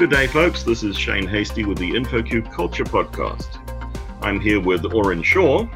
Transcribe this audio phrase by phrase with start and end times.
[0.00, 0.62] Good day, folks.
[0.62, 3.58] This is Shane Hastie with the InfoQ Culture Podcast.
[4.22, 5.66] I'm here with Aurynn Shaw.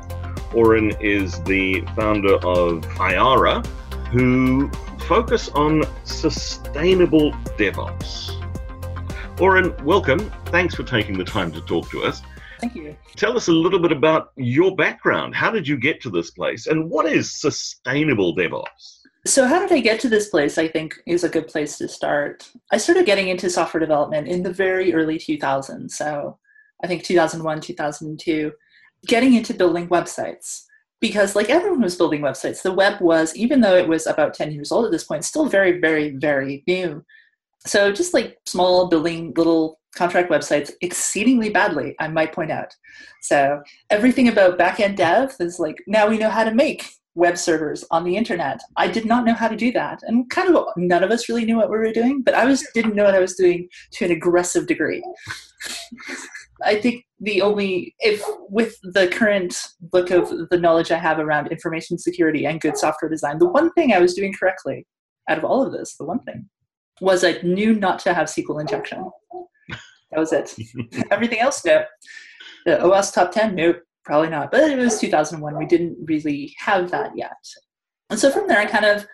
[0.55, 3.67] Aurynn is the founder of Eiara,
[4.07, 4.71] who
[5.07, 8.41] focus on sustainable DevOps.
[9.37, 10.33] Aurynn, welcome.
[10.47, 12.23] Thanks for taking the time to talk to us.
[12.61, 12.97] Thank you.
[13.17, 15.35] Tell us a little bit about your background.
[15.35, 16.67] How did you get to this place?
[16.67, 19.04] And what is sustainable DevOps?
[19.27, 20.59] So, how did I get to this place?
[20.59, 22.51] I think is a good place to start.
[22.71, 25.93] I started getting into software development in the very early 2000s.
[25.93, 26.39] So,
[26.83, 28.53] I think 2001, 2002,
[29.07, 30.65] getting into building websites.
[31.01, 34.53] Because, like everyone was building websites, the web was, even though it was about 10
[34.53, 37.03] years old at this point, still very, very, very new.
[37.67, 42.75] So, just like small building little contract websites exceedingly badly, I might point out.
[43.23, 47.85] So, everything about backend dev is like now we know how to make web servers
[47.91, 48.61] on the internet.
[48.77, 50.01] I did not know how to do that.
[50.03, 52.67] And kind of none of us really knew what we were doing, but I was
[52.75, 55.03] didn't know what I was doing to an aggressive degree.
[56.63, 59.57] I think the only if with the current
[59.93, 63.73] look of the knowledge I have around information security and good software design, the one
[63.73, 64.87] thing I was doing correctly
[65.29, 66.49] out of all of this, the one thing
[67.01, 69.11] was I knew not to have SQL injection.
[70.11, 70.55] That was it.
[71.11, 71.85] Everything else, no.
[72.67, 74.51] The OWASP top 10, nope probably not.
[74.51, 75.59] But it was 2001.
[75.59, 77.33] We didn't really have that yet.
[78.11, 79.07] And so from there, I kind of,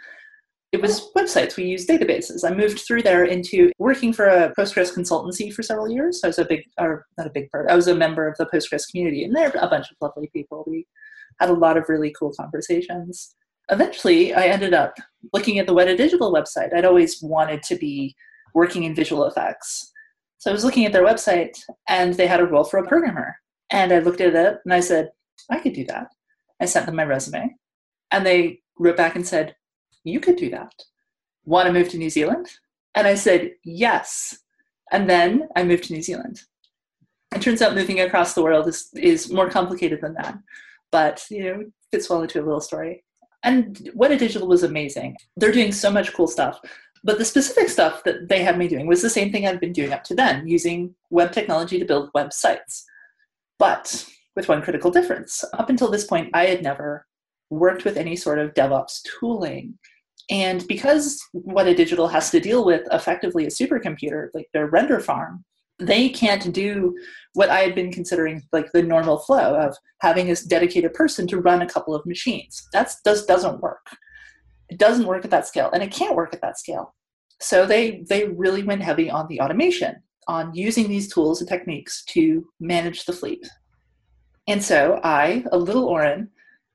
[0.73, 1.57] it was websites.
[1.57, 2.49] We used databases.
[2.49, 6.21] I moved through there into working for a Postgres consultancy for several years.
[6.23, 8.47] I was a big, or not a big part, I was a member of the
[8.47, 10.65] Postgres community, and they're a bunch of lovely people.
[10.67, 10.87] We
[11.41, 13.35] had a lot of really cool conversations.
[13.71, 14.95] Eventually, I ended up
[15.33, 16.75] looking at the Weta Digital website.
[16.75, 18.15] I'd always wanted to be
[18.55, 19.91] working in visual effects.
[20.39, 23.37] So I was looking at their website, and they had a role for a programmer.
[23.71, 25.11] And I looked at it and I said,
[25.51, 26.09] I could do that.
[26.61, 27.55] I sent them my resume.
[28.11, 29.55] And they wrote back and said,
[30.05, 30.73] You could do that.
[31.45, 32.49] Want to move to New Zealand?
[32.95, 34.39] And I said, Yes.
[34.93, 36.43] And then I moved to New Zealand.
[37.35, 40.37] It turns out moving across the world is, is more complicated than that.
[40.91, 43.05] But, you know, fits well into a little story.
[43.45, 45.17] And Weta Digital was amazing.
[45.37, 46.61] They're doing so much cool stuff.
[47.03, 49.73] But the specific stuff that they had me doing was the same thing I'd been
[49.73, 52.83] doing up to then, using web technology to build websites.
[53.61, 55.45] But with one critical difference.
[55.53, 57.07] Up until this point, I had never
[57.51, 59.79] worked with any sort of DevOps tooling.
[60.31, 65.45] And because Weta Digital has to deal with effectively a supercomputer, like their render farm,
[65.79, 66.97] they can't do
[67.35, 71.41] what I had been considering like the normal flow of having this dedicated person to
[71.41, 72.67] run a couple of machines.
[72.73, 73.87] That does, doesn't work.
[74.71, 76.95] It doesn't work at that scale, and it can't work at that scale.
[77.41, 82.05] So they they really went heavy on the automation on using these tools and techniques
[82.05, 83.45] to manage the fleet.
[84.47, 86.29] And so I, a little Aurynn,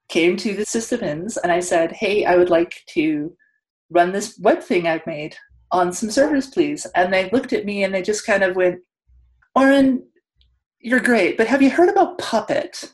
[0.10, 3.36] came to the system sysadmins and I said, Hey, I would like to
[3.90, 5.36] run this web thing I've made
[5.72, 6.86] on some servers, please.
[6.96, 8.82] And they looked at me and they just kind of went,
[9.58, 10.02] Aurynn,
[10.80, 12.94] you're great, but have you heard about Puppet?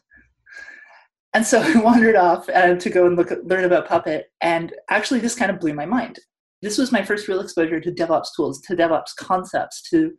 [1.33, 4.73] And so I wandered off uh, to go and look at, learn about Puppet, and
[4.89, 6.19] actually, this kind of blew my mind.
[6.61, 10.11] This was my first real exposure to DevOps tools, to DevOps concepts, to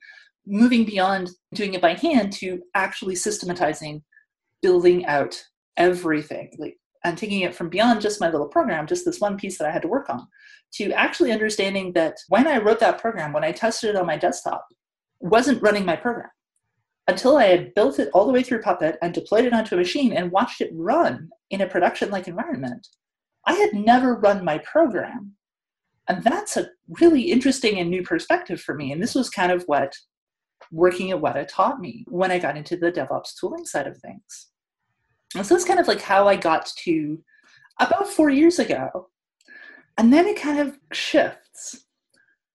[0.46, 4.02] moving beyond doing it by hand to actually systematizing,
[4.60, 5.42] building out
[5.76, 9.58] everything, like and taking it from beyond just my little program, just this one piece
[9.58, 10.26] that I had to work on,
[10.74, 14.16] to actually understanding that when I wrote that program, when I tested it on my
[14.16, 14.66] desktop,
[15.20, 16.30] wasn't running my program
[17.08, 19.78] until I had built it all the way through Puppet and deployed it onto a
[19.78, 22.86] machine and watched it run in a production like environment.
[23.46, 25.32] I had never run my program.
[26.08, 26.68] And that's a
[27.00, 28.92] really interesting and new perspective for me.
[28.92, 29.94] And this was kind of what
[30.72, 34.48] working at Weta taught me when I got into the DevOps tooling side of things.
[35.36, 37.22] And so that's kind of like how I got to
[37.78, 39.08] about four years ago.
[39.98, 41.84] And then it kind of shifts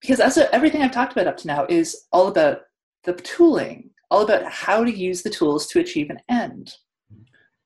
[0.00, 2.62] because as a, everything I've talked about up to now is all about
[3.04, 6.72] the tooling, all about how to use the tools to achieve an end.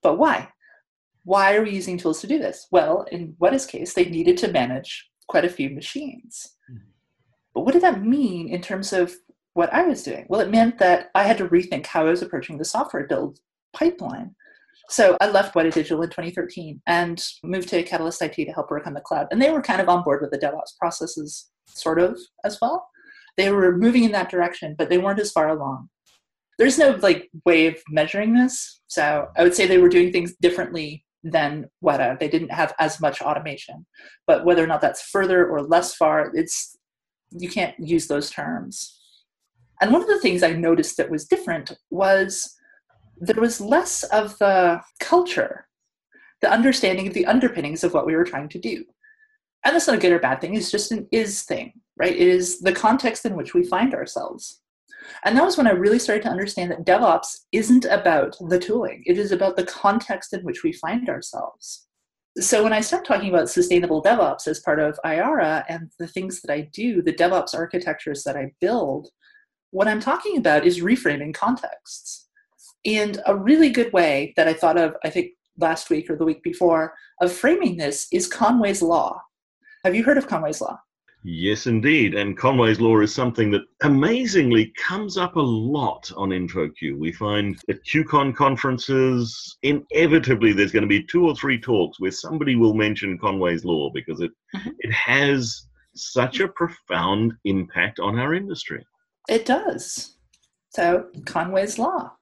[0.01, 0.49] But why?
[1.23, 2.67] Why are we using tools to do this?
[2.71, 6.55] Well, in Weta's case, they needed to manage quite a few machines.
[6.69, 6.83] Mm-hmm.
[7.53, 9.13] But what did that mean in terms of
[9.53, 10.25] what I was doing?
[10.29, 13.39] Well, it meant that I had to rethink how I was approaching the software build
[13.73, 14.35] pipeline.
[14.89, 18.85] So I left Weta Digital in 2013 and moved to Catalyst IT to help work
[18.85, 19.27] on the cloud.
[19.31, 22.87] And they were kind of on board with the DevOps processes, sort of as well.
[23.37, 25.89] They were moving in that direction, but they weren't as far along.
[26.59, 28.81] There's no like way of measuring this.
[28.87, 32.19] So I would say they were doing things differently than Weta.
[32.19, 33.85] They didn't have as much automation.
[34.27, 36.77] But whether or not that's further or less far, it's
[37.31, 38.99] you can't use those terms.
[39.83, 42.55] And one of the things I noticed that was different was
[43.17, 45.67] there was less of the culture,
[46.39, 48.85] the understanding of the underpinnings of what we were trying to do.
[49.65, 52.15] And that's not a good or bad thing, it's just an is thing, right?
[52.15, 54.61] It is the context in which we find ourselves.
[55.25, 59.03] And that was when I really started to understand that DevOps isn't about the tooling,
[59.05, 61.87] it is about the context in which we find ourselves.
[62.39, 66.41] So when I start talking about sustainable DevOps as part of Eiara and the things
[66.41, 69.09] that I do, the DevOps architectures that I build,
[69.73, 72.27] what I'm talking about is reframing contexts.
[72.85, 76.25] And a really good way that I thought of, I think last week or the
[76.25, 79.19] week before, of framing this is Conway's Law.
[79.83, 80.77] Have you heard of Conway's Law?
[81.23, 82.13] Yes, indeed.
[82.13, 86.99] And Conway's Law is something that amazingly comes up a lot on InfoQ.
[86.99, 92.11] We find at QCon conferences, inevitably there's going to be two or three talks where
[92.11, 94.69] somebody will mention Conway's Law because it, mm-hmm.
[94.79, 95.65] it has
[95.95, 98.85] such a profound impact on our industry.
[99.29, 100.15] It does.
[100.69, 102.13] So, Conway's Law.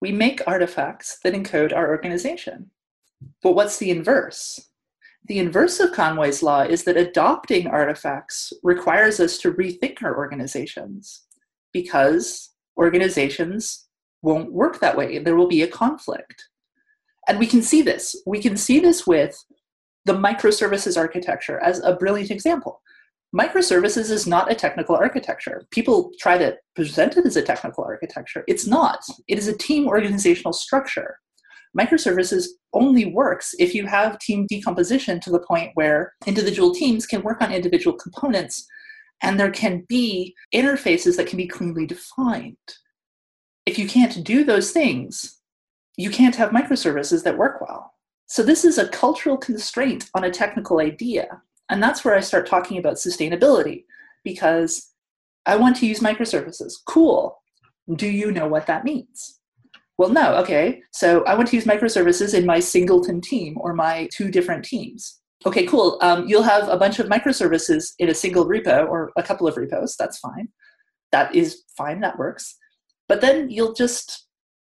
[0.00, 2.70] We make artifacts that encode our organization.
[3.42, 4.60] But what's the inverse?
[5.26, 11.22] The inverse of Conway's law is that adopting artifacts requires us to rethink our organizations
[11.72, 13.86] because organizations
[14.20, 15.18] won't work that way.
[15.18, 16.48] There will be a conflict.
[17.26, 18.14] And we can see this.
[18.26, 19.42] We can see this with
[20.04, 22.82] the microservices architecture as a brilliant example.
[23.34, 25.66] Microservices is not a technical architecture.
[25.70, 28.44] People try to present it as a technical architecture.
[28.46, 29.00] It's not.
[29.26, 31.18] It is a team organizational structure
[31.78, 37.22] microservices only works if you have team decomposition to the point where individual teams can
[37.22, 38.66] work on individual components
[39.22, 42.56] and there can be interfaces that can be cleanly defined.
[43.66, 45.40] If you can't do those things,
[45.96, 47.92] you can't have microservices that work well.
[48.26, 51.42] So, this is a cultural constraint on a technical idea.
[51.70, 53.84] And that's where I start talking about sustainability
[54.22, 54.92] because
[55.46, 56.74] I want to use microservices.
[56.86, 57.36] Cool.
[57.96, 59.40] Do you know what that means?
[59.96, 60.82] Well, no, okay.
[60.92, 65.20] So I want to use microservices in my singleton team or my two different teams.
[65.46, 65.98] Okay, cool.
[66.00, 69.56] Um, you'll have a bunch of microservices in a single repo or a couple of
[69.56, 69.94] repos.
[69.96, 70.48] That's fine.
[71.12, 72.00] That is fine.
[72.00, 72.56] That works.
[73.08, 74.26] But then you'll just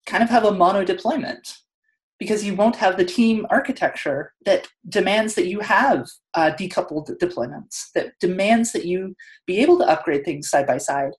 [0.06, 1.56] kind of have a mono deployment
[2.24, 7.90] because you won't have the team architecture that demands that you have uh, decoupled deployments,
[7.94, 9.14] that demands that you
[9.46, 11.12] be able to upgrade things side by side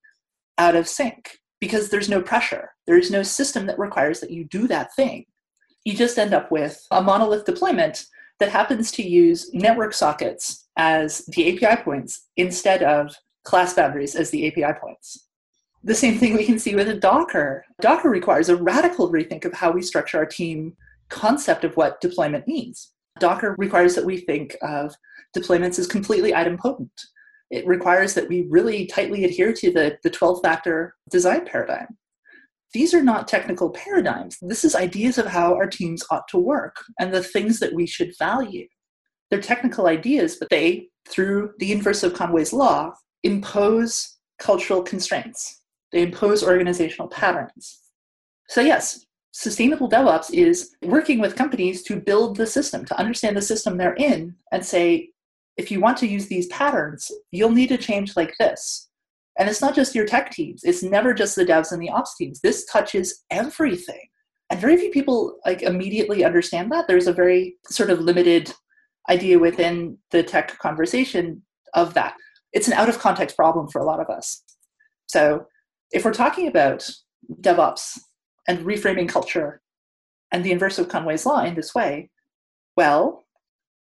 [0.57, 2.71] out of sync because there's no pressure.
[2.87, 5.25] There is no system that requires that you do that thing.
[5.83, 8.07] You just end up with a monolith deployment
[8.39, 14.31] that happens to use network sockets as the API points instead of class boundaries as
[14.31, 15.27] the API points.
[15.83, 17.63] The same thing we can see with a Docker.
[17.79, 20.75] Docker requires a radical rethink of how we structure our team
[21.09, 22.91] concept of what deployment means.
[23.19, 24.93] Docker requires that we think of
[25.35, 26.89] deployments as completely idempotent
[27.51, 31.97] it requires that we really tightly adhere to the, the 12 factor design paradigm.
[32.73, 34.37] These are not technical paradigms.
[34.41, 37.85] This is ideas of how our teams ought to work and the things that we
[37.85, 38.67] should value.
[39.29, 42.93] They're technical ideas, but they, through the inverse of Conway's law,
[43.23, 45.61] impose cultural constraints.
[45.91, 47.79] They impose organizational patterns.
[48.49, 49.05] So, yes,
[49.35, 53.95] sustainable DevOps is working with companies to build the system, to understand the system they're
[53.95, 55.09] in, and say,
[55.57, 58.87] if you want to use these patterns, you'll need to change like this.
[59.37, 62.15] And it's not just your tech teams, it's never just the devs and the ops
[62.15, 62.39] teams.
[62.39, 64.07] This touches everything.
[64.49, 66.87] And very few people like immediately understand that.
[66.87, 68.53] There's a very sort of limited
[69.09, 71.41] idea within the tech conversation
[71.73, 72.13] of that.
[72.53, 74.43] It's an out of context problem for a lot of us.
[75.07, 75.47] So
[75.91, 76.89] if we're talking about
[77.41, 77.97] DevOps
[78.47, 79.61] and reframing culture
[80.31, 82.09] and the inverse of Conway's law in this way,
[82.75, 83.25] well,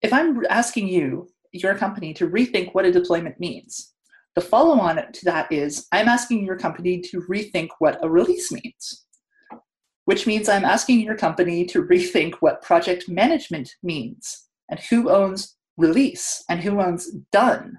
[0.02, 3.92] if I'm asking you your company to rethink what a deployment means.
[4.34, 8.52] The follow on to that is I'm asking your company to rethink what a release
[8.52, 9.04] means,
[10.04, 15.56] which means I'm asking your company to rethink what project management means and who owns
[15.76, 17.78] release and who owns done.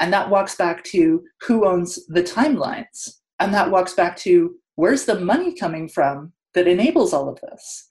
[0.00, 3.20] And that walks back to who owns the timelines.
[3.40, 7.88] And that walks back to where's the money coming from that enables all of this?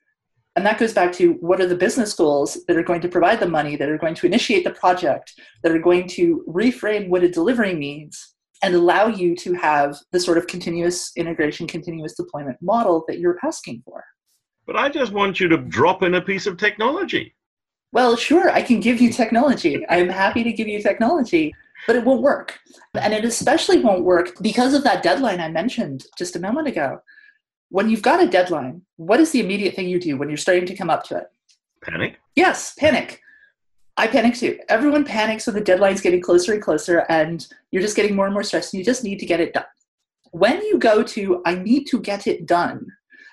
[0.56, 3.40] And that goes back to what are the business goals that are going to provide
[3.40, 7.24] the money, that are going to initiate the project, that are going to reframe what
[7.24, 12.58] a delivery means and allow you to have the sort of continuous integration, continuous deployment
[12.62, 14.04] model that you're asking for.
[14.66, 17.36] But I just want you to drop in a piece of technology.
[17.92, 19.86] Well, sure, I can give you technology.
[19.90, 21.54] I'm happy to give you technology,
[21.88, 22.60] but it won't work.
[22.94, 27.00] And it especially won't work because of that deadline I mentioned just a moment ago
[27.74, 30.68] when you've got a deadline, what is the immediate thing you do when you're starting
[30.68, 31.26] to come up to it?
[31.82, 32.20] Panic?
[32.36, 33.20] Yes, panic.
[33.98, 34.60] I panic too.
[34.70, 38.34] Everyone panics when the deadline's getting closer and closer, and you're just getting more and
[38.34, 39.66] more stressed, and you just need to get it done.
[40.30, 42.86] When you go to, I need to get it done,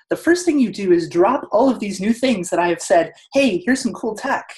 [0.09, 2.81] the first thing you do is drop all of these new things that I have
[2.81, 4.49] said, hey, here's some cool tech,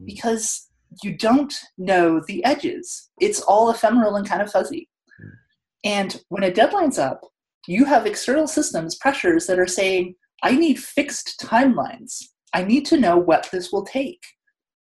[0.00, 0.06] mm.
[0.06, 0.68] because
[1.02, 3.10] you don't know the edges.
[3.20, 4.88] It's all ephemeral and kind of fuzzy.
[5.84, 7.22] And when a deadline's up,
[7.66, 12.22] You have external systems, pressures that are saying, I need fixed timelines.
[12.52, 14.22] I need to know what this will take.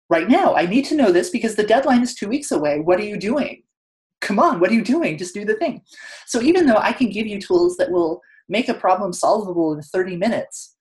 [0.08, 2.80] Right now, I need to know this because the deadline is two weeks away.
[2.80, 3.62] What are you doing?
[4.20, 5.18] Come on, what are you doing?
[5.18, 5.82] Just do the thing.
[6.26, 9.82] So, even though I can give you tools that will make a problem solvable in
[9.82, 10.76] 30 minutes,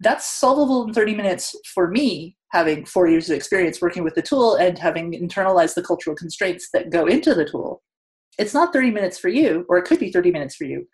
[0.00, 4.22] that's solvable in 30 minutes for me, having four years of experience working with the
[4.22, 7.82] tool and having internalized the cultural constraints that go into the tool.
[8.38, 10.86] It's not 30 minutes for you, or it could be 30 minutes for you,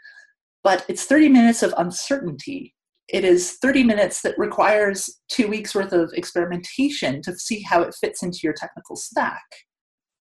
[0.65, 2.75] but it's 30 minutes of uncertainty.
[3.09, 7.95] It is 30 minutes that requires two weeks worth of experimentation to see how it
[7.95, 9.45] fits into your technical stack.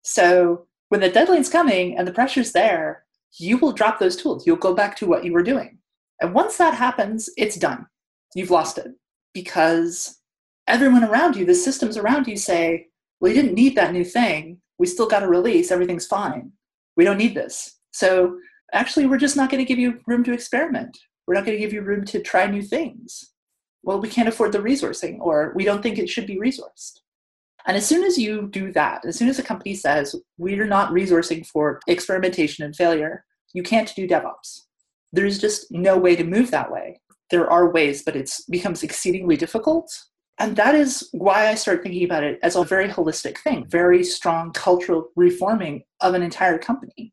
[0.02, 3.04] So when the deadline's coming and the pressure's there,
[3.38, 4.46] you will drop those tools.
[4.46, 5.78] You'll go back to what you were doing.
[6.20, 7.86] And once that happens, it's done
[8.34, 8.92] you've lost it
[9.34, 10.19] because
[10.70, 12.86] everyone around you, the systems around you say,
[13.20, 14.58] well, you didn't need that new thing.
[14.78, 15.70] We still got a release.
[15.70, 16.52] Everything's fine.
[16.96, 17.78] We don't need this.
[17.92, 18.38] So
[18.72, 20.96] actually, we're just not going to give you room to experiment.
[21.26, 23.32] We're not going to give you room to try new things.
[23.82, 27.00] Well, we can't afford the resourcing, or we don't think it should be resourced.
[27.66, 30.92] And as soon as you do that, as soon as a company says, we're not
[30.92, 34.62] resourcing for experimentation and failure, you can't do DevOps.
[35.12, 37.00] There's just no way to move that way
[37.30, 39.90] there are ways, but it becomes exceedingly difficult.
[40.40, 44.02] And that is why I started thinking about it as a very holistic thing, very
[44.02, 47.12] strong cultural reforming of an entire company.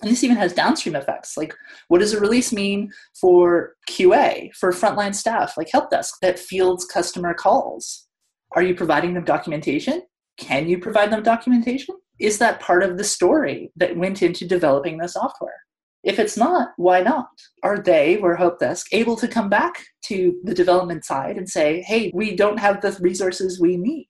[0.00, 1.36] And this even has downstream effects.
[1.36, 1.52] Like,
[1.88, 6.84] what does a release mean for QA, for frontline staff, like help desk that fields
[6.84, 8.06] customer calls?
[8.52, 10.02] Are you providing them documentation?
[10.38, 11.96] Can you provide them documentation?
[12.20, 15.64] Is that part of the story that went into developing the software?
[16.04, 17.30] If it's not, why not?
[17.62, 21.82] Are they, or Help Desk, able to come back to the development side and say,
[21.82, 24.06] hey, we don't have the resources we need?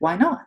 [0.00, 0.46] Why not?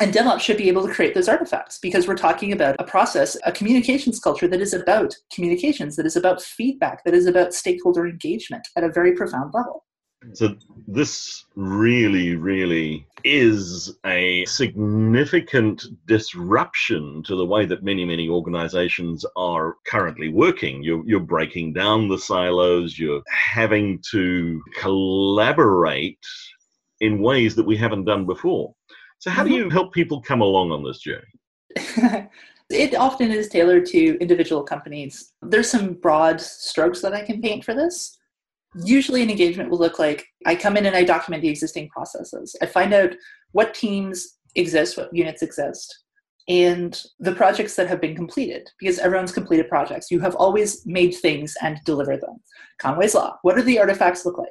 [0.00, 3.36] And DevOps should be able to create those artifacts because we're talking about a process,
[3.44, 8.06] a communications culture that is about communications, that is about feedback, that is about stakeholder
[8.06, 9.84] engagement at a very profound level.
[10.32, 10.56] So
[10.92, 19.76] this really, really is a significant disruption to the way that many, many organizations are
[19.86, 20.82] currently working.
[20.82, 26.18] You're, you're breaking down the silos, you're having to collaborate
[27.00, 28.74] in ways that we haven't done before.
[29.18, 29.64] So, how do mm-hmm.
[29.64, 31.26] you help people come along on this journey?
[32.70, 35.32] it often is tailored to individual companies.
[35.42, 38.18] There's some broad strokes that I can paint for this
[38.74, 42.54] usually an engagement will look like I come in and I document the existing processes.
[42.62, 43.10] I find out
[43.52, 46.04] what teams exist, what units exist,
[46.48, 50.10] and the projects that have been completed, because everyone's completed projects.
[50.10, 52.40] You have always made things and delivered them.
[52.78, 54.48] Conway's Law, what do the artifacts look like?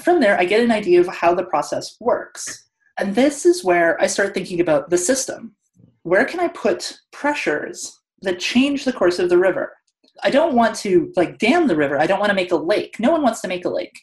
[0.00, 2.68] From there, I get an idea of how the process works.
[2.98, 5.54] And this is where I start thinking about the system.
[6.02, 9.72] Where can I put pressures that change the course of the river?
[10.22, 11.98] I don't want to like dam the river.
[11.98, 12.96] I don't want to make a lake.
[12.98, 13.98] No one wants to make a lake.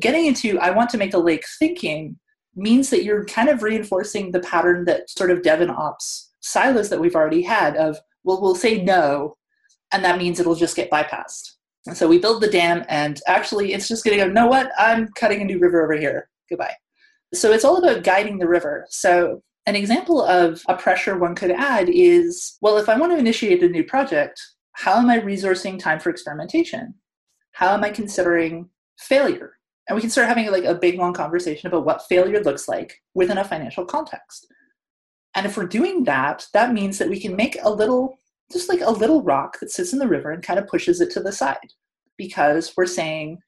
[0.00, 2.18] Getting into I want to make a lake thinking
[2.54, 6.90] means that you're kind of reinforcing the pattern that sort of dev and ops silos
[6.90, 9.36] that we've already had of well we'll say no
[9.92, 11.52] and that means it'll just get bypassed.
[11.86, 14.70] And so we build the dam and actually it's just going to go know what
[14.78, 16.28] I'm cutting a new river over here.
[16.48, 16.74] Goodbye.
[17.34, 18.86] So it's all about guiding the river.
[18.88, 23.18] So an example of a pressure one could add is well if I want to
[23.18, 24.40] initiate a new project
[24.82, 26.94] how am I resourcing time for experimentation?
[27.52, 29.52] How am I considering failure?
[29.88, 33.00] And we can start having like a big long conversation about what failure looks like
[33.14, 34.48] within a financial context.
[35.36, 38.18] And if we're doing that, that means that we can make a little,
[38.50, 41.12] just like a little rock that sits in the river and kind of pushes it
[41.12, 41.74] to the side.
[42.18, 43.38] Because we're saying,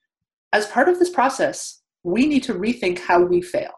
[0.53, 3.73] as part of this process, we need to rethink how we fail.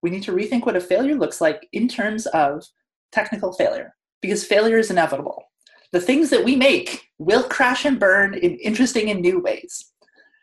[0.00, 2.62] We need to rethink what a failure looks like in terms of
[3.10, 5.49] technical failure, because failure is inevitable
[5.92, 9.92] the things that we make will crash and burn in interesting and new ways.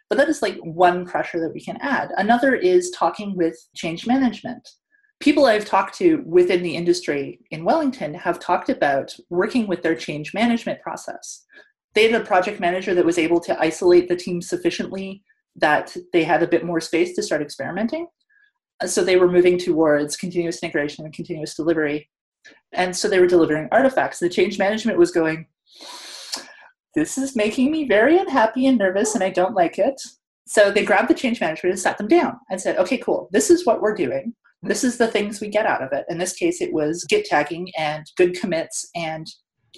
[0.09, 2.11] But that is like one pressure that we can add.
[2.17, 4.67] Another is talking with change management.
[5.19, 9.95] People I've talked to within the industry in Wellington have talked about working with their
[9.95, 11.43] change management process.
[11.93, 15.23] They had a project manager that was able to isolate the team sufficiently
[15.55, 18.07] that they had a bit more space to start experimenting.
[18.85, 22.09] So they were moving towards continuous integration and continuous delivery
[22.73, 24.19] and so they were delivering artifacts.
[24.19, 25.47] The change management was going,
[26.95, 29.99] This is making me very unhappy and nervous, and I don't like it.
[30.47, 33.29] So they grabbed the change management and sat them down and said, Okay, cool.
[33.31, 34.33] This is what we're doing.
[34.63, 36.05] This is the things we get out of it.
[36.09, 39.27] In this case, it was Git tagging and good commits and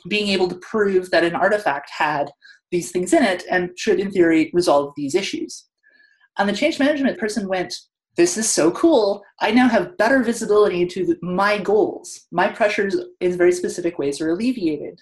[0.08, 2.32] being able to prove that an artifact had
[2.72, 5.66] these things in it and should, in theory, resolve these issues.
[6.38, 7.76] And the change management person went,
[8.20, 9.24] this is so cool.
[9.40, 12.28] I now have better visibility into my goals.
[12.34, 15.00] My pressures in very specific ways are alleviated.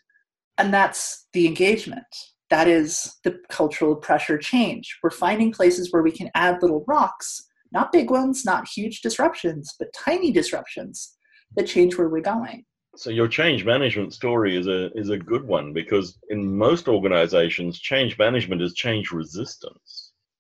[0.60, 2.06] And that's the engagement.
[2.52, 5.00] that is the cultural pressure change.
[5.02, 9.74] We're finding places where we can add little rocks, not big ones, not huge disruptions,
[9.80, 11.18] but tiny disruptions
[11.56, 12.66] that change where we're going.
[12.96, 17.80] So your change management story is a is a good one because in most organizations,
[17.80, 19.97] change management is change resistance.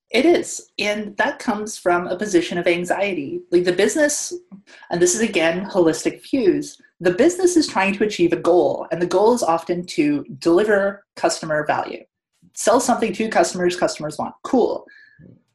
[0.10, 0.72] It is.
[0.80, 3.42] And that comes from a position of anxiety.
[3.52, 4.34] Like the business,
[4.90, 9.02] and this is again holistic views, the business is trying to achieve a goal, and
[9.02, 12.04] the goal is often to deliver customer value.
[12.56, 14.34] Sell something to customers customers want.
[14.44, 14.86] Cool.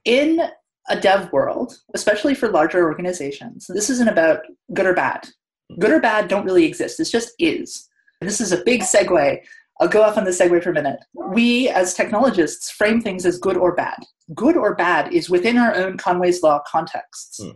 [0.04, 0.40] In
[0.88, 4.40] a dev world, especially for larger organizations, this isn't about
[4.74, 5.28] good or bad.
[5.78, 7.00] Good or bad don't really exist.
[7.00, 7.88] It's just is.
[8.20, 9.40] And this is a big segue.
[9.80, 11.00] I'll go off on the segue for a minute.
[11.14, 13.98] We, as technologists, frame things as good or bad.
[14.34, 17.42] Good or bad is within our own Conway's Law contexts.
[17.42, 17.50] Hmm.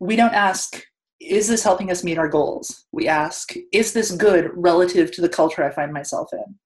[0.00, 0.82] We don't ask,
[1.20, 2.86] is this helping us meet our goals?
[2.92, 6.56] We ask, is this good relative to the culture I find myself in?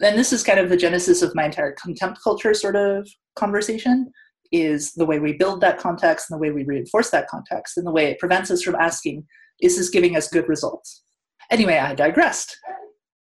[0.00, 4.10] And this is kind of the genesis of my entire contempt culture sort of conversation
[4.52, 7.86] is the way we build that context and the way we reinforce that context and
[7.86, 9.26] the way it prevents us from asking,
[9.60, 11.04] is this giving us good results?
[11.50, 12.56] Anyway, I digressed.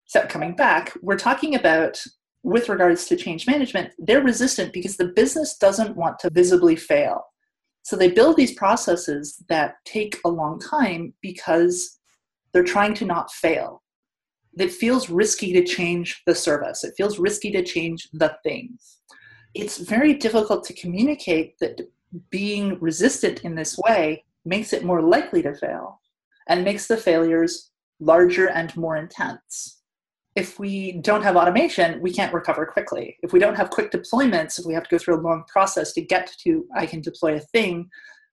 [0.10, 2.04] So coming back, we're talking about
[2.42, 7.26] with regards to change management, they're resistant because the business doesn't want to visibly fail.
[7.84, 12.00] So they build these processes that take a long time because
[12.52, 13.84] they're trying to not fail.
[14.58, 18.98] It feels risky to change the service, it feels risky to change the things.
[19.54, 21.82] It's very difficult to communicate that
[22.32, 26.02] being resistant in this way makes it more likely to fail
[26.48, 29.79] and makes the failures larger and more intense
[30.36, 33.18] if we don't have automation, we can't recover quickly.
[33.24, 35.94] If we don't have quick deployments, if we have to go through a long process
[35.94, 37.90] to get to I can deploy a thing,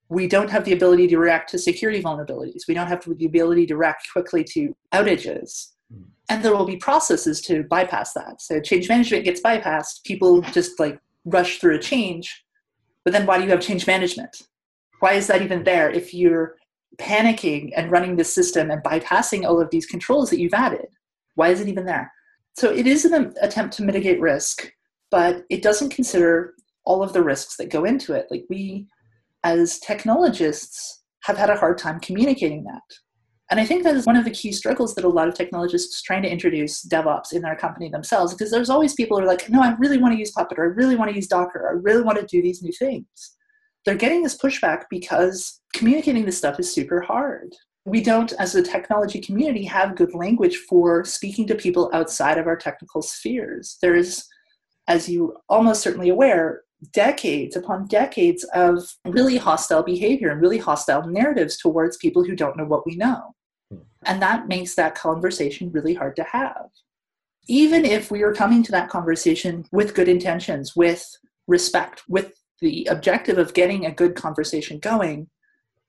[0.08, 2.62] we don't have the ability to react to security vulnerabilities.
[2.68, 5.72] We don't have the ability to react quickly to outages.
[5.92, 6.02] Hmm.
[6.28, 8.40] And there will be processes to bypass that.
[8.40, 10.04] So change management gets bypassed.
[10.04, 12.44] People just like rush through a change.
[13.04, 14.42] But then why do you have change management?
[15.00, 16.56] Why is that even there if you're
[16.98, 20.86] panicking and running the system and bypassing all of these controls that you've added?
[21.36, 22.12] Why is it even there?
[22.54, 24.72] So it is an attempt to mitigate risk,
[25.10, 28.26] but it doesn't consider all of the risks that go into it.
[28.30, 28.88] Like we,
[29.44, 32.82] as technologists, have had a hard time communicating that.
[33.50, 36.02] And I think that is one of the key struggles that a lot of technologists
[36.02, 39.48] trying to introduce DevOps in their company themselves, because there's always people who are like,
[39.48, 41.70] no, I really want to use Puppet, or I really want to use Docker, or
[41.70, 43.06] I really want to do these new things.
[43.84, 47.54] They're getting this pushback because communicating this stuff is super hard
[47.86, 52.48] we don't, as a technology community, have good language for speaking to people outside of
[52.48, 53.78] our technical spheres.
[53.80, 54.26] There's,
[54.88, 61.06] as you almost certainly aware, decades upon decades of really hostile behavior and really hostile
[61.06, 63.34] narratives towards people who don't know what we know.
[63.70, 63.78] Hmm.
[64.04, 66.66] And that makes that conversation really hard to have.
[67.46, 71.08] Even if we are coming to that conversation with good intentions, with
[71.46, 75.28] respect, with the objective of getting a good conversation going,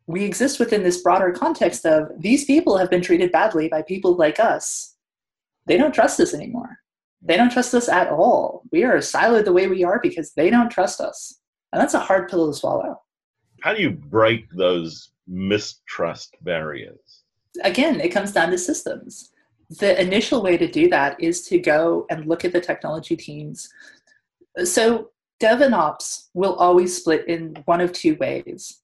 [0.07, 4.15] we exist within this broader context of these people have been treated badly by people
[4.15, 4.95] like us.
[5.65, 6.79] They don't trust us anymore.
[7.21, 8.63] They don't trust us at all.
[8.71, 11.39] We are siloed the way we are because they don't trust us.
[11.73, 13.01] And that's a hard pill to swallow.
[13.61, 17.23] How do you break those mistrust barriers?
[17.63, 19.31] Again, it comes down to systems.
[19.81, 23.67] The initial way to do that is to go and look at the technology teams.
[24.63, 25.09] So,
[25.41, 28.81] dev and ops will always split in one of two ways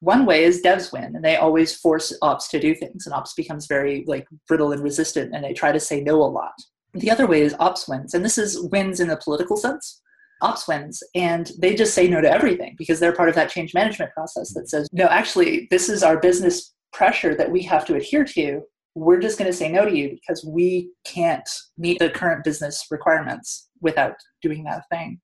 [0.00, 3.34] one way is devs win and they always force ops to do things and ops
[3.34, 6.54] becomes very like brittle and resistant and they try to say no a lot.
[6.94, 10.02] The other way is ops wins and this is wins in the political sense.
[10.42, 13.74] Ops wins and they just say no to everything because they're part of that change
[13.74, 17.94] management process that says no actually this is our business pressure that we have to
[17.94, 18.62] adhere to.
[18.94, 22.86] We're just going to say no to you because we can't meet the current business
[22.90, 25.20] requirements without doing that thing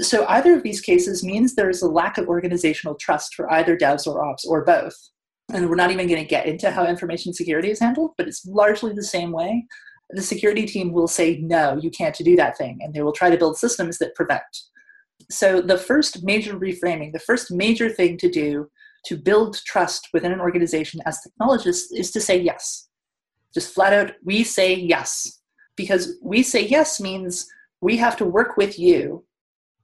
[0.00, 3.76] so either of these cases means there is a lack of organizational trust for either
[3.76, 4.94] devs or ops or both.
[5.52, 8.46] And we're not even going to get into how information security is handled, but it's
[8.46, 9.66] largely the same way.
[10.10, 13.28] The security team will say, no, you can't do that thing, and they will try
[13.28, 14.42] to build systems that prevent.
[15.30, 18.68] So the first major reframing, the first major thing to do
[19.06, 22.88] to build trust within an organization as technologists is to say yes.
[23.52, 25.40] Just flat out, we say yes.
[25.76, 27.46] Because we say yes means
[27.80, 29.24] we have to work with you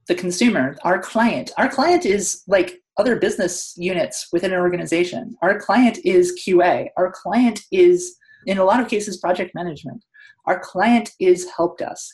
[0.09, 1.51] the consumer, our client.
[1.57, 5.37] Our client is like other business units within an organization.
[5.43, 6.89] Our client is QA.
[6.97, 8.17] Our client is,
[8.47, 10.03] in a lot of cases, project management.
[10.47, 12.13] Our client is help desk.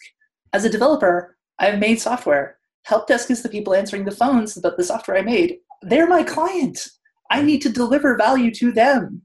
[0.52, 2.58] As a developer, I've made software.
[2.84, 5.58] Help desk is the people answering the phones about the software I made.
[5.82, 6.86] They're my client.
[7.32, 9.22] I need to deliver value to them.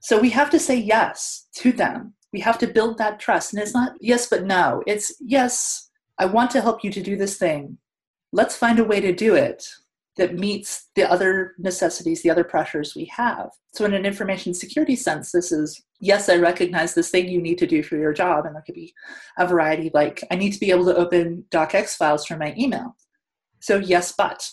[0.00, 2.12] So we have to say yes to them.
[2.34, 3.54] We have to build that trust.
[3.54, 4.82] And it's not yes, but no.
[4.86, 7.78] It's yes, I want to help you to do this thing.
[8.32, 9.66] Let's find a way to do it
[10.16, 13.50] that meets the other necessities, the other pressures we have.
[13.72, 17.58] So, in an information security sense, this is yes, I recognize this thing you need
[17.58, 18.46] to do for your job.
[18.46, 18.94] And there could be
[19.38, 22.96] a variety like, I need to be able to open docx files from my email.
[23.60, 24.48] So, yes, but,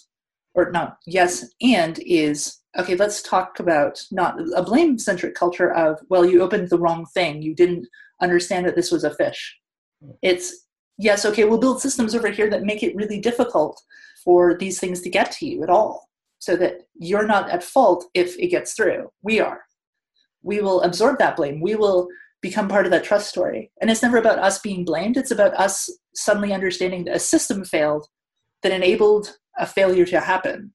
[0.53, 5.99] or no, yes, and is okay, let's talk about not a blame centric culture of,
[6.09, 7.41] well, you opened the wrong thing.
[7.41, 7.87] You didn't
[8.21, 9.39] understand that this was a phish.
[10.21, 10.66] It's,
[10.97, 13.81] yes, okay, we'll build systems over here that make it really difficult
[14.23, 18.05] for these things to get to you at all so that you're not at fault
[18.13, 19.09] if it gets through.
[19.21, 19.61] We are.
[20.43, 21.61] We will absorb that blame.
[21.61, 22.07] We will
[22.41, 23.71] become part of that trust story.
[23.81, 27.63] And it's never about us being blamed, it's about us suddenly understanding that a system
[27.65, 28.07] failed
[28.63, 30.73] that enabled a failure to happen.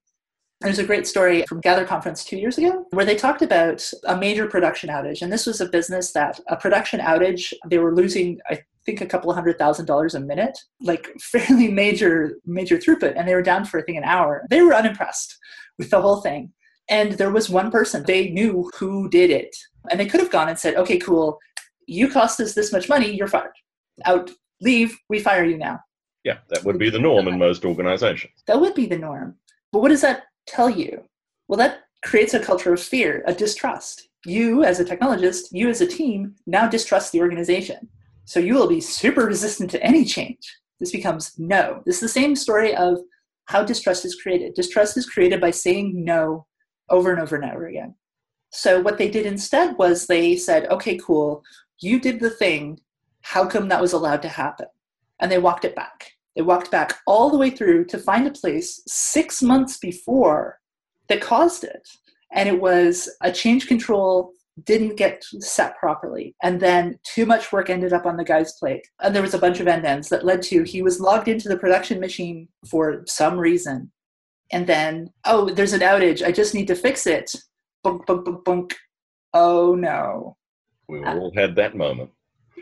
[0.60, 4.16] There's a great story from Gather Conference two years ago where they talked about a
[4.16, 5.20] major production outage.
[5.20, 9.06] And this was a business that a production outage, they were losing, I think, a
[9.06, 13.14] couple of hundred thousand dollars a minute, like fairly major, major throughput.
[13.16, 14.46] And they were down for, I think, an hour.
[14.50, 15.36] They were unimpressed
[15.78, 16.52] with the whole thing.
[16.88, 19.56] And there was one person, they knew who did it.
[19.90, 21.38] And they could have gone and said, okay, cool,
[21.86, 23.52] you cost us this much money, you're fired.
[24.04, 25.80] Out, leave, we fire you now.
[26.24, 28.34] Yeah, that would be the norm in most organizations.
[28.46, 29.36] That would be the norm.
[29.72, 31.02] But what does that tell you?
[31.48, 34.08] Well, that creates a culture of fear, a distrust.
[34.24, 37.88] You, as a technologist, you as a team, now distrust the organization.
[38.24, 40.38] So you will be super resistant to any change.
[40.80, 41.82] This becomes no.
[41.86, 42.98] This is the same story of
[43.46, 44.54] how distrust is created.
[44.54, 46.46] Distrust is created by saying no
[46.90, 47.94] over and over and over again.
[48.50, 51.42] So what they did instead was they said, okay, cool,
[51.80, 52.80] you did the thing.
[53.22, 54.66] How come that was allowed to happen?
[55.20, 56.12] And they walked it back.
[56.36, 60.58] They walked back all the way through to find a place six months before
[61.08, 61.88] that caused it.
[62.32, 64.32] And it was a change control
[64.64, 66.34] didn't get set properly.
[66.42, 68.86] And then too much work ended up on the guy's plate.
[69.00, 71.48] And there was a bunch of end ends that led to he was logged into
[71.48, 73.90] the production machine for some reason.
[74.50, 76.22] And then, oh, there's an outage.
[76.24, 77.34] I just need to fix it.
[77.82, 78.76] Bunk, bunk, bunk, bunk.
[79.32, 80.36] Oh no.
[80.88, 82.10] We've all had that moment.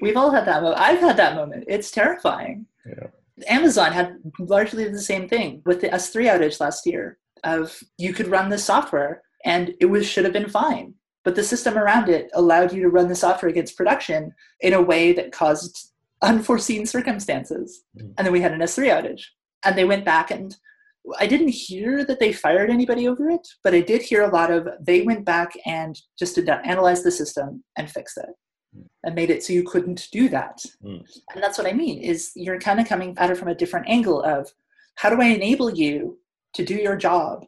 [0.00, 0.80] We've all had that moment.
[0.80, 1.64] I've had that moment.
[1.66, 2.66] It's terrifying.
[2.86, 3.08] Yeah.
[3.48, 8.28] Amazon had largely the same thing with the S3 outage last year of you could
[8.28, 10.94] run this software and it was should have been fine.
[11.24, 14.82] But the system around it allowed you to run the software against production in a
[14.82, 15.90] way that caused
[16.22, 17.84] unforeseen circumstances.
[17.98, 18.14] Mm.
[18.16, 19.24] And then we had an S3 outage.
[19.64, 20.56] And they went back and
[21.18, 24.50] I didn't hear that they fired anybody over it, but I did hear a lot
[24.50, 28.28] of they went back and just did not analyze the system and fixed it
[28.76, 28.84] mm.
[29.04, 30.64] and made it so you couldn't do that.
[30.84, 31.04] Mm.
[31.34, 33.88] And that's what I mean is you're kind of coming at it from a different
[33.88, 34.52] angle of
[34.96, 36.18] how do I enable you
[36.54, 37.46] to do your job,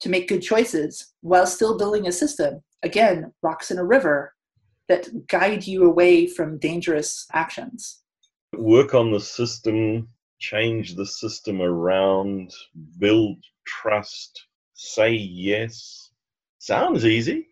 [0.00, 2.62] to make good choices while still building a system?
[2.82, 4.34] Again, rocks in a river
[4.88, 8.00] that guide you away from dangerous actions.
[8.56, 10.08] Work on the system
[10.40, 12.52] change the system around,
[12.98, 16.10] build trust, say yes.
[16.58, 17.48] Sounds easy.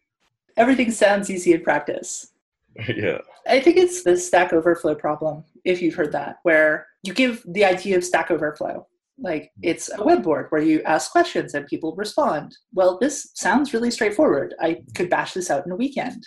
[0.56, 2.32] Everything sounds easy in practice.
[2.88, 3.18] yeah.
[3.46, 7.64] I think it's the Stack Overflow problem, if you've heard that, where you give the
[7.64, 8.86] idea of Stack Overflow.
[9.20, 12.57] Like it's a web board where you ask questions and people respond.
[12.72, 14.54] Well, this sounds really straightforward.
[14.61, 16.26] I could bash this out in a weekend.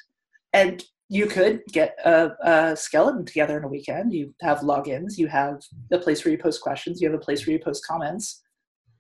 [0.54, 4.14] And you could get a, a, skeleton together in a weekend.
[4.14, 7.46] You have logins, you have a place where you post questions, you have a place
[7.46, 8.42] where you post comments,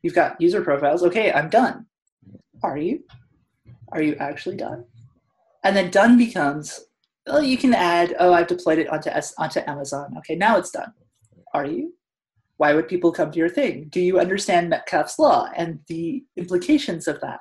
[0.03, 1.03] you've got user profiles.
[1.03, 1.85] Okay, I'm done.
[2.63, 3.05] Are you?
[3.93, 4.83] Are you actually done?
[5.63, 6.81] And then done becomes,
[7.27, 10.13] well, you can add, oh, I've deployed it onto, S- onto Amazon.
[10.17, 10.93] Okay, now it's done.
[11.53, 11.93] Are you?
[12.61, 13.87] Why would people come to your thing?
[13.89, 17.39] Do you understand Metcalfe's law and the implications of that?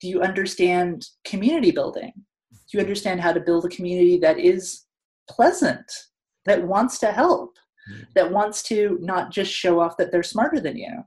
[0.00, 2.12] Do you understand community building?
[2.52, 4.84] Do you understand how to build a community that is
[5.28, 5.90] pleasant,
[6.44, 7.56] that wants to help,
[7.90, 8.04] mm-hmm.
[8.14, 11.02] that wants to not just show off that they're smarter than you?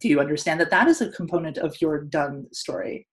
[0.00, 3.08] Do you understand that that is a component of your done story?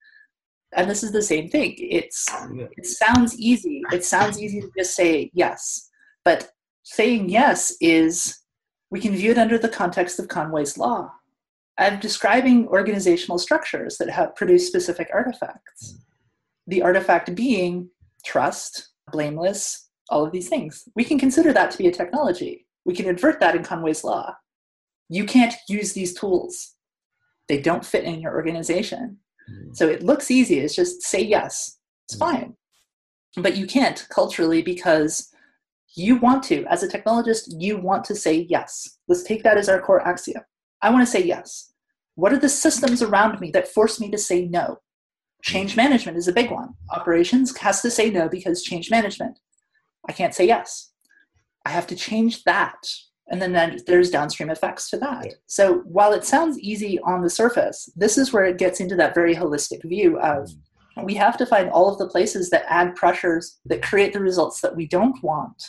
[0.78, 1.76] And this is the same thing.
[1.78, 2.26] It's
[2.78, 3.82] it sounds easy.
[3.92, 5.90] It sounds easy to just say yes,
[6.24, 6.52] but
[6.84, 8.39] saying yes is
[8.92, 11.12] we can view it under the context of Conway's law.
[11.78, 16.00] I'm describing organizational structures that have produced specific artifacts
[16.70, 17.90] the artifact being
[18.24, 20.88] trust, blameless, all of these things.
[20.96, 22.68] We can consider that to be a technology.
[22.86, 24.36] We can invert that in Conway's law.
[25.10, 26.76] You can't use these tools.
[27.48, 29.18] They don't fit in your organization.
[29.52, 29.76] Mm.
[29.76, 30.60] So it looks easy.
[30.60, 31.80] It's just say yes.
[32.08, 32.20] It's mm.
[32.20, 32.56] fine.
[33.36, 35.30] But you can't culturally because
[35.96, 36.66] you want to.
[36.66, 38.98] As a technologist, you want to say yes.
[39.08, 40.44] Let's take that as our core axiom.
[40.82, 41.74] I want to say yes.
[42.16, 44.80] What are the systems around me that force me to say no?
[45.42, 46.74] Change management is a big one.
[46.92, 49.40] Operations has to say no because change management.
[50.08, 50.92] I can't say yes.
[51.66, 52.78] I have to change that.
[53.32, 55.26] And then, then there's downstream effects to that.
[55.26, 55.32] Yeah.
[55.48, 59.14] So while it sounds easy on the surface, this is where it gets into that
[59.14, 60.50] very holistic view of
[60.98, 61.06] mm.
[61.06, 64.62] we have to find all of the places that add pressures that create the results
[64.62, 65.64] that we don't want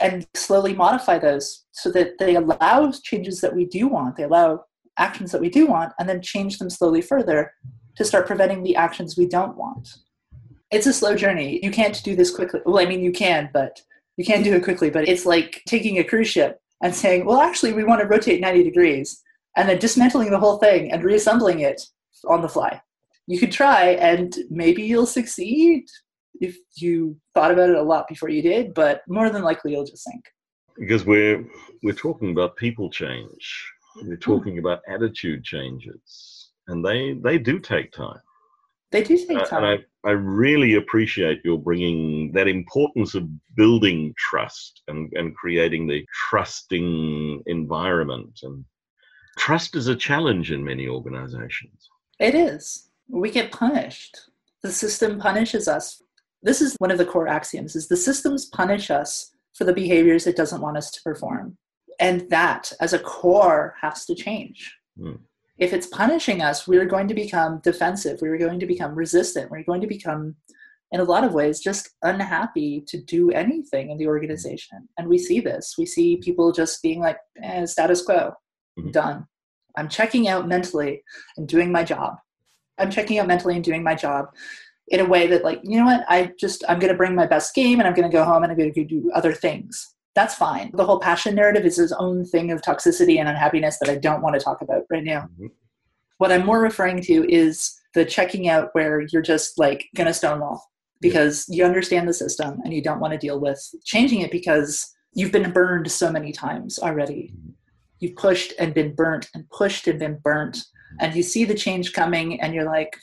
[0.00, 4.16] and slowly modify those so that they allow changes that we do want.
[4.16, 4.64] They allow
[4.98, 7.52] actions that we do want and then change them slowly further
[7.96, 9.88] to start preventing the actions we don't want.
[10.70, 11.60] It's a slow journey.
[11.62, 12.60] You can't do this quickly.
[12.64, 13.80] Well, I mean, you can, but
[14.16, 14.90] you can't do it quickly.
[14.90, 18.40] But it's like taking a cruise ship and saying, well, actually, we want to rotate
[18.40, 19.22] 90 degrees,
[19.56, 21.82] and then dismantling the whole thing and reassembling it
[22.28, 22.80] on the fly.
[23.26, 25.86] You could try, and maybe you'll succeed
[26.40, 29.84] if you thought about it a lot before you did, but more than likely you'll
[29.84, 30.24] just sink.
[30.78, 31.44] Because we're
[31.82, 33.72] we're talking about people change.
[33.96, 34.20] We're hmm.
[34.20, 38.20] talking about attitude changes, and they they do take time.
[38.90, 39.64] They do take time.
[39.64, 45.86] and I, I really appreciate your bringing that importance of building trust and, and creating
[45.86, 48.40] the trusting environment.
[48.42, 48.64] And
[49.36, 51.90] trust is a challenge in many organizations.
[52.18, 52.88] It is.
[53.08, 54.30] We get punished.
[54.62, 56.02] The system punishes us.
[56.48, 60.26] This is one of the core axioms is the systems punish us for the behaviors
[60.26, 61.58] it doesn't want us to perform.
[62.00, 64.74] And that as a core has to change.
[64.98, 65.18] Mm
[65.58, 68.20] if it's punishing us, we're going to become defensive.
[68.22, 69.50] We're going to become resistant.
[69.50, 70.36] We're going to become,
[70.92, 74.88] in a lot of ways, just unhappy to do anything in the organization.
[74.96, 75.74] And we see this.
[75.76, 78.32] We see people just being like, eh, status quo,
[78.78, 78.92] mm-hmm.
[78.92, 79.26] done.
[79.76, 81.02] I'm checking out mentally
[81.36, 82.14] and doing my job.
[82.78, 84.26] I'm checking out mentally and doing my job
[84.90, 86.04] in a way that, like, you know what?
[86.08, 88.42] I just, I'm going to bring my best game and I'm going to go home
[88.42, 90.72] and I'm going to do other things that's fine.
[90.74, 94.20] The whole passion narrative is its own thing of toxicity and unhappiness that I don't
[94.20, 95.28] want to talk about right now.
[95.34, 95.46] Mm-hmm.
[96.16, 100.60] What I'm more referring to is the checking out where you're just like gonna stonewall
[101.00, 101.58] because yeah.
[101.58, 105.30] you understand the system and you don't want to deal with changing it because you've
[105.30, 107.32] been burned so many times already.
[107.32, 107.50] Mm-hmm.
[108.00, 110.96] You've pushed and been burnt and pushed and been burnt, mm-hmm.
[110.98, 112.96] and you see the change coming, and you're like,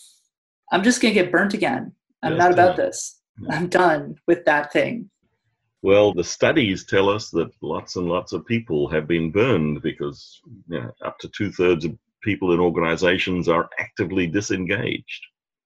[0.72, 1.94] I'm just gonna get burnt again.
[2.24, 3.20] I'm yeah, not about this.
[3.50, 5.10] I'm done with that thing.
[5.82, 10.42] Well, the studies tell us that lots and lots of people have been burned because
[10.68, 15.24] you know, up to two thirds of people in organizations are actively disengaged.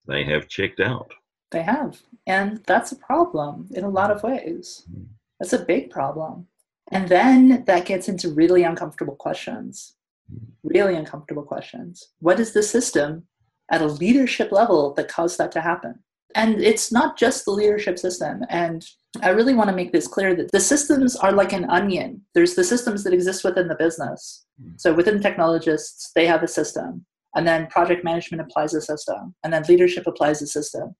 [0.07, 1.13] They have checked out.
[1.51, 2.01] They have.
[2.27, 4.83] And that's a problem in a lot of ways.
[4.91, 5.03] Hmm.
[5.39, 6.47] That's a big problem.
[6.91, 9.95] And then that gets into really uncomfortable questions.
[10.29, 10.49] Hmm.
[10.63, 12.09] Really uncomfortable questions.
[12.19, 13.23] What is the system
[13.71, 15.99] at a leadership level that caused that to happen?
[16.35, 18.43] And it's not just the leadership system.
[18.49, 18.85] And
[19.21, 22.21] I really want to make this clear that the systems are like an onion.
[22.35, 24.45] There's the systems that exist within the business.
[24.61, 24.71] Hmm.
[24.77, 27.05] So within technologists, they have a system.
[27.35, 29.35] And then project management applies a system.
[29.43, 30.95] And then leadership applies a system.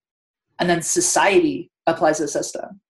[0.59, 2.81] And then society applies a system.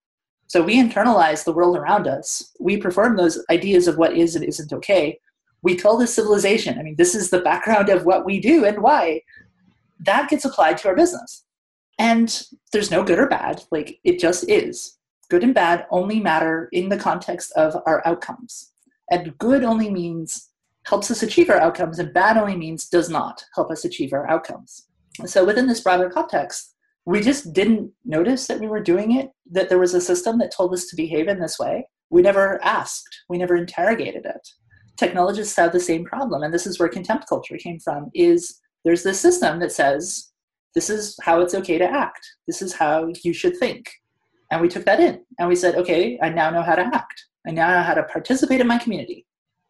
[0.47, 2.53] So we internalize the world around us.
[2.59, 5.19] We perform those ideas of what is and isn't okay.
[5.61, 6.79] We call this civilization.
[6.79, 9.21] I mean, this is the background of what we do and why.
[9.99, 11.45] That gets applied to our business.
[11.97, 14.97] And there's no good or bad, like it just is.
[15.29, 18.71] Good and bad only matter in the context of our outcomes.
[19.11, 20.49] And good only means
[20.85, 24.27] helps us achieve our outcomes, and bad only means does not help us achieve our
[24.29, 24.87] outcomes.
[25.25, 26.73] So within this broader context,
[27.05, 30.51] we just didn't notice that we were doing it, that there was a system that
[30.51, 31.87] told us to behave in this way.
[32.09, 34.47] We never asked, we never interrogated it.
[34.97, 39.03] Technologists have the same problem, and this is where contempt culture came from, is there's
[39.03, 40.31] this system that says
[40.75, 42.25] this is how it's okay to act.
[42.47, 43.89] This is how you should think.
[44.51, 47.25] And we took that in and we said, okay, I now know how to act.
[47.47, 49.25] I now know how to participate in my community.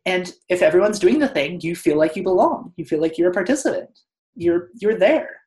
[0.06, 2.74] And if everyone's doing the thing, you feel like you belong.
[2.78, 4.00] You feel like you're a participant.
[4.36, 5.42] You're you're there.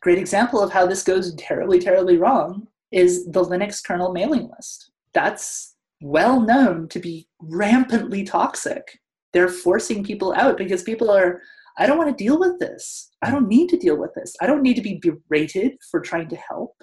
[0.00, 4.90] Great example of how this goes terribly, terribly wrong is the Linux kernel mailing list.
[5.12, 9.00] That's well known to be rampantly toxic.
[9.32, 11.42] They're forcing people out because people are
[11.78, 13.10] I don't want to deal with this.
[13.22, 14.34] I don't need to deal with this.
[14.40, 16.74] I don't need to be berated for trying to help.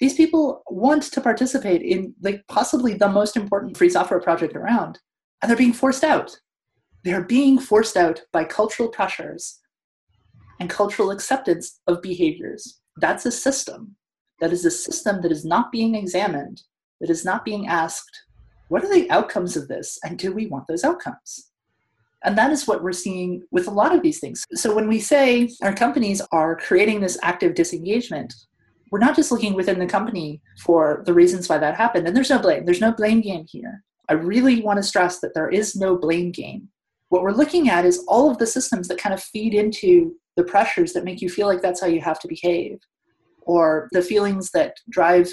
[0.00, 4.98] These people want to participate in like possibly the most important free software project around,
[5.40, 6.36] and they're being forced out.
[7.04, 9.60] They're being forced out by cultural pressures
[10.60, 12.80] and cultural acceptance of behaviors.
[12.96, 13.96] That's a system.
[14.40, 16.62] That is a system that is not being examined,
[17.00, 18.24] that is not being asked,
[18.68, 21.50] what are the outcomes of this, and do we want those outcomes?
[22.24, 24.44] And that is what we're seeing with a lot of these things.
[24.54, 28.34] So when we say our companies are creating this active disengagement,
[28.90, 32.06] we're not just looking within the company for the reasons why that happened.
[32.06, 32.64] And there's no blame.
[32.64, 33.82] There's no blame game here.
[34.08, 36.68] I really want to stress that there is no blame game.
[37.08, 40.44] What we're looking at is all of the systems that kind of feed into the
[40.44, 42.78] pressures that make you feel like that's how you have to behave,
[43.42, 45.30] or the feelings that drive,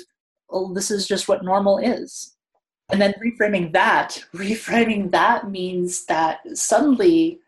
[0.49, 2.35] oh, this is just what normal is.
[2.91, 7.39] And then reframing that, reframing that means that suddenly,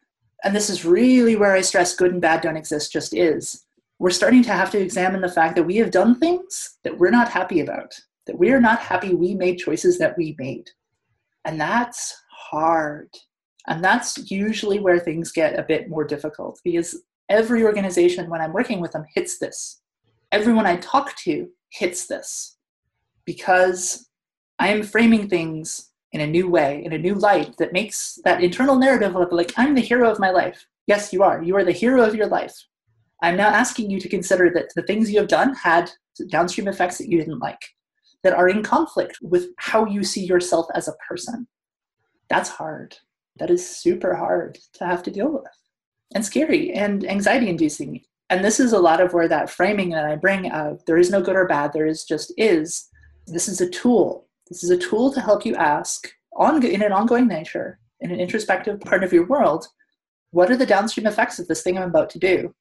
[0.44, 3.66] and this is really where I stress good and bad don't exist, just is.
[4.00, 7.12] We're starting to have to examine the fact that we have done things that we're
[7.12, 7.94] not happy about,
[8.26, 10.70] that we are not happy we made choices that we made.
[11.46, 13.10] And that's hard.
[13.68, 18.54] And that's usually where things get a bit more difficult because every organization, when I'm
[18.54, 19.82] working with them, hits this.
[20.32, 22.58] Everyone I talk to hits this
[23.26, 24.10] because
[24.64, 28.42] I am framing things in a new way, in a new light that makes that
[28.42, 30.66] internal narrative of like, I'm the hero of my life.
[30.88, 31.44] Yes, you are.
[31.44, 32.56] You are the hero of your life.
[33.22, 35.92] I'm now asking you to consider that the things you have done had
[36.30, 37.60] downstream effects that you didn't like,
[38.24, 41.46] that are in conflict with how you see yourself as a person.
[42.30, 42.96] That's hard.
[43.40, 45.44] That is super hard to have to deal with
[46.16, 48.02] and scary and anxiety inducing.
[48.30, 51.12] And this is a lot of where that framing that I bring of there is
[51.12, 52.88] no good or bad, there is just is.
[53.28, 54.30] This is a tool.
[54.50, 58.20] This is a tool to help you ask on, in an ongoing nature, in an
[58.20, 59.68] introspective part of your world,
[60.32, 62.54] what are the downstream effects of this thing I'm about to do?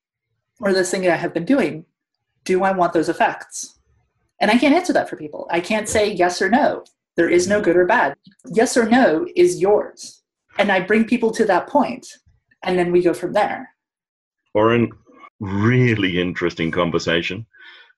[0.60, 1.84] Or this thing that I have been doing?
[2.44, 3.78] Do I want those effects?
[4.40, 5.46] And I can't answer that for people.
[5.50, 6.84] I can't say yes or no.
[7.16, 8.14] There is no good or bad.
[8.46, 10.22] Yes or no is yours.
[10.58, 12.06] And I bring people to that point
[12.62, 13.70] and then we go from there.
[14.56, 14.90] Aurynn,
[15.40, 17.46] really interesting conversation.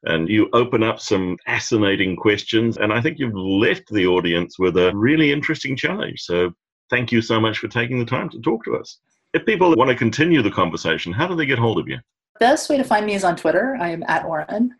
[0.07, 2.77] And you open up some fascinating questions.
[2.77, 6.21] And I think you've left the audience with a really interesting challenge.
[6.21, 6.53] So
[6.91, 8.99] thank you so much for taking the time to talk to us.
[9.33, 11.99] If people want to continue the conversation, how do they get hold of you?
[12.35, 13.77] The best way to find me is on Twitter.
[13.81, 14.71] I am at Aurynn.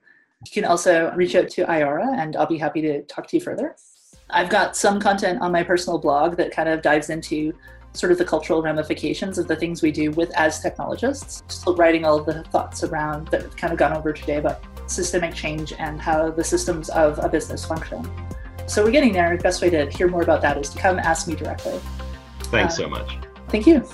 [0.47, 3.43] You can also reach out to Eiara, and I'll be happy to talk to you
[3.43, 3.77] further.
[4.31, 7.53] I've got some content on my personal blog that kind of dives into
[7.93, 11.43] sort of the cultural ramifications of the things we do with as technologists.
[11.49, 15.35] Still writing all the thoughts around that have kind of gone over today about systemic
[15.35, 18.09] change and how the systems of a business function.
[18.67, 19.37] So we're getting there.
[19.37, 21.81] The best way to hear more about that is to come ask me directly.
[22.45, 23.19] Thanks uh, so much.
[23.49, 23.87] Thank you.